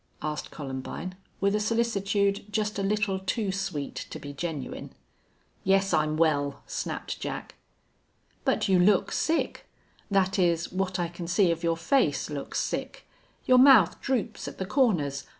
asked 0.23 0.49
Columbine, 0.49 1.13
with 1.39 1.53
a 1.53 1.59
solicitude 1.59 2.51
just 2.51 2.79
a 2.79 2.81
little 2.81 3.19
too 3.19 3.51
sweet 3.51 3.93
to 4.09 4.17
be 4.17 4.33
genuine. 4.33 4.95
"Yes, 5.63 5.93
I'm 5.93 6.17
well," 6.17 6.63
snapped 6.65 7.19
Jack. 7.19 7.53
"But 8.43 8.67
you 8.67 8.79
look 8.79 9.11
sick. 9.11 9.67
That 10.09 10.39
is, 10.39 10.71
what 10.71 10.97
I 10.97 11.07
can 11.07 11.27
see 11.27 11.51
of 11.51 11.63
your 11.63 11.77
face 11.77 12.31
looks 12.31 12.59
sick. 12.59 13.05
Your 13.45 13.59
mouth 13.59 14.01
droops 14.01 14.47
at 14.47 14.57
the 14.57 14.65
corners. 14.65 15.25